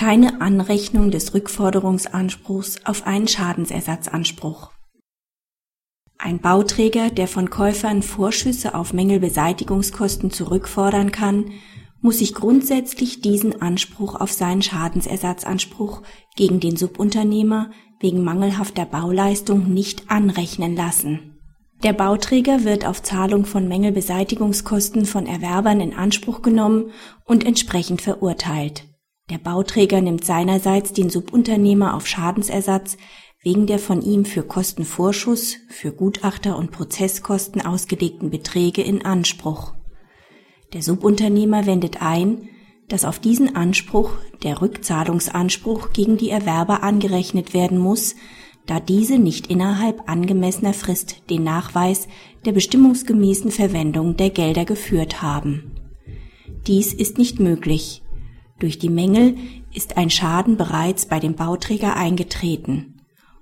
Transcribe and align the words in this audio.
keine 0.00 0.40
Anrechnung 0.40 1.10
des 1.10 1.34
Rückforderungsanspruchs 1.34 2.86
auf 2.86 3.06
einen 3.06 3.28
Schadensersatzanspruch. 3.28 4.70
Ein 6.16 6.38
Bauträger, 6.38 7.10
der 7.10 7.28
von 7.28 7.50
Käufern 7.50 8.02
Vorschüsse 8.02 8.74
auf 8.74 8.94
Mängelbeseitigungskosten 8.94 10.30
zurückfordern 10.30 11.12
kann, 11.12 11.50
muss 12.00 12.20
sich 12.20 12.32
grundsätzlich 12.32 13.20
diesen 13.20 13.60
Anspruch 13.60 14.14
auf 14.14 14.32
seinen 14.32 14.62
Schadensersatzanspruch 14.62 16.00
gegen 16.34 16.60
den 16.60 16.78
Subunternehmer 16.78 17.70
wegen 18.00 18.24
mangelhafter 18.24 18.86
Bauleistung 18.86 19.70
nicht 19.70 20.10
anrechnen 20.10 20.76
lassen. 20.76 21.38
Der 21.82 21.92
Bauträger 21.92 22.64
wird 22.64 22.86
auf 22.86 23.02
Zahlung 23.02 23.44
von 23.44 23.68
Mängelbeseitigungskosten 23.68 25.04
von 25.04 25.26
Erwerbern 25.26 25.82
in 25.82 25.92
Anspruch 25.92 26.40
genommen 26.40 26.90
und 27.26 27.44
entsprechend 27.44 28.00
verurteilt. 28.00 28.89
Der 29.30 29.38
Bauträger 29.38 30.00
nimmt 30.00 30.24
seinerseits 30.24 30.92
den 30.92 31.08
Subunternehmer 31.08 31.94
auf 31.94 32.06
Schadensersatz 32.06 32.96
wegen 33.42 33.66
der 33.66 33.78
von 33.78 34.02
ihm 34.02 34.24
für 34.24 34.42
Kostenvorschuss, 34.42 35.56
für 35.68 35.92
Gutachter 35.92 36.58
und 36.58 36.72
Prozesskosten 36.72 37.64
ausgelegten 37.64 38.30
Beträge 38.30 38.82
in 38.82 39.04
Anspruch. 39.04 39.74
Der 40.72 40.82
Subunternehmer 40.82 41.64
wendet 41.64 42.02
ein, 42.02 42.48
dass 42.88 43.04
auf 43.04 43.20
diesen 43.20 43.54
Anspruch 43.54 44.10
der 44.42 44.60
Rückzahlungsanspruch 44.60 45.92
gegen 45.92 46.16
die 46.16 46.30
Erwerber 46.30 46.82
angerechnet 46.82 47.54
werden 47.54 47.78
muss, 47.78 48.16
da 48.66 48.80
diese 48.80 49.18
nicht 49.18 49.46
innerhalb 49.46 50.08
angemessener 50.08 50.74
Frist 50.74 51.22
den 51.30 51.44
Nachweis 51.44 52.08
der 52.44 52.52
bestimmungsgemäßen 52.52 53.52
Verwendung 53.52 54.16
der 54.16 54.30
Gelder 54.30 54.64
geführt 54.64 55.22
haben. 55.22 55.72
Dies 56.66 56.92
ist 56.92 57.16
nicht 57.16 57.40
möglich. 57.40 58.02
Durch 58.60 58.78
die 58.78 58.90
Mängel 58.90 59.36
ist 59.74 59.96
ein 59.96 60.10
Schaden 60.10 60.56
bereits 60.56 61.06
bei 61.06 61.18
dem 61.18 61.34
Bauträger 61.34 61.96
eingetreten. 61.96 63.00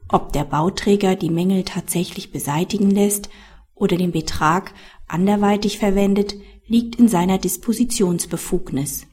Ob 0.08 0.32
der 0.32 0.44
Bauträger 0.44 1.16
die 1.16 1.28
Mängel 1.28 1.64
tatsächlich 1.64 2.30
beseitigen 2.30 2.90
lässt 2.90 3.28
oder 3.74 3.96
den 3.96 4.12
Betrag 4.12 4.72
anderweitig 5.08 5.78
verwendet, 5.78 6.36
liegt 6.66 6.96
in 6.96 7.08
seiner 7.08 7.38
Dispositionsbefugnis. 7.38 9.06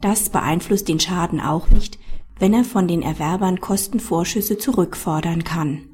Das 0.00 0.30
beeinflusst 0.30 0.88
den 0.88 1.00
Schaden 1.00 1.40
auch 1.40 1.68
nicht, 1.68 1.98
wenn 2.38 2.54
er 2.54 2.64
von 2.64 2.86
den 2.86 3.02
Erwerbern 3.02 3.60
Kostenvorschüsse 3.60 4.56
zurückfordern 4.56 5.42
kann. 5.42 5.88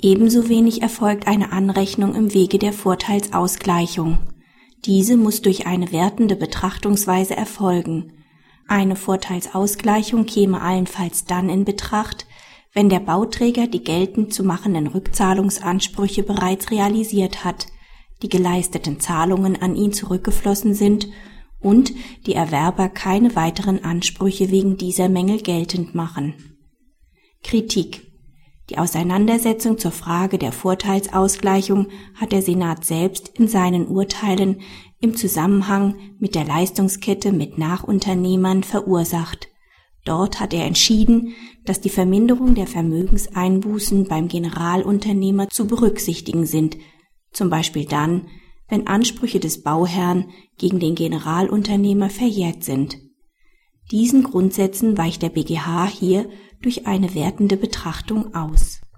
Ebenso 0.00 0.48
wenig 0.48 0.80
erfolgt 0.80 1.26
eine 1.26 1.52
Anrechnung 1.52 2.14
im 2.14 2.32
Wege 2.32 2.58
der 2.58 2.72
Vorteilsausgleichung. 2.72 4.18
Diese 4.84 5.16
muss 5.16 5.42
durch 5.42 5.66
eine 5.66 5.92
wertende 5.92 6.36
Betrachtungsweise 6.36 7.36
erfolgen. 7.36 8.12
Eine 8.68 8.96
Vorteilsausgleichung 8.96 10.26
käme 10.26 10.60
allenfalls 10.60 11.24
dann 11.24 11.48
in 11.48 11.64
Betracht, 11.64 12.26
wenn 12.74 12.90
der 12.90 13.00
Bauträger 13.00 13.66
die 13.66 13.82
geltend 13.82 14.34
zu 14.34 14.44
machenden 14.44 14.86
Rückzahlungsansprüche 14.88 16.22
bereits 16.22 16.70
realisiert 16.70 17.44
hat, 17.44 17.66
die 18.22 18.28
geleisteten 18.28 19.00
Zahlungen 19.00 19.60
an 19.60 19.74
ihn 19.74 19.94
zurückgeflossen 19.94 20.74
sind 20.74 21.08
und 21.60 21.92
die 22.26 22.34
Erwerber 22.34 22.90
keine 22.90 23.34
weiteren 23.34 23.84
Ansprüche 23.84 24.50
wegen 24.50 24.76
dieser 24.76 25.08
Mängel 25.08 25.40
geltend 25.40 25.94
machen. 25.94 26.34
Kritik 27.42 28.07
Die 28.70 28.76
Auseinandersetzung 28.76 29.78
zur 29.78 29.92
Frage 29.92 30.36
der 30.36 30.52
Vorteilsausgleichung 30.52 31.86
hat 32.14 32.32
der 32.32 32.42
Senat 32.42 32.84
selbst 32.84 33.28
in 33.38 33.48
seinen 33.48 33.88
Urteilen 33.88 34.60
im 35.00 35.16
Zusammenhang 35.16 35.94
mit 36.18 36.34
der 36.34 36.44
Leistungskette 36.44 37.32
mit 37.32 37.56
Nachunternehmern 37.56 38.64
verursacht. 38.64 39.48
Dort 40.04 40.40
hat 40.40 40.52
er 40.52 40.66
entschieden, 40.66 41.34
dass 41.64 41.80
die 41.80 41.90
Verminderung 41.90 42.54
der 42.54 42.66
Vermögenseinbußen 42.66 44.06
beim 44.06 44.28
Generalunternehmer 44.28 45.48
zu 45.48 45.66
berücksichtigen 45.66 46.44
sind, 46.44 46.76
zum 47.32 47.50
Beispiel 47.50 47.86
dann, 47.86 48.26
wenn 48.68 48.86
Ansprüche 48.86 49.40
des 49.40 49.62
Bauherrn 49.62 50.30
gegen 50.58 50.78
den 50.78 50.94
Generalunternehmer 50.94 52.10
verjährt 52.10 52.64
sind. 52.64 52.98
Diesen 53.90 54.22
Grundsätzen 54.22 54.98
weicht 54.98 55.22
der 55.22 55.30
BGH 55.30 55.86
hier 55.86 56.28
durch 56.62 56.86
eine 56.86 57.14
wertende 57.14 57.56
Betrachtung 57.56 58.34
aus 58.34 58.80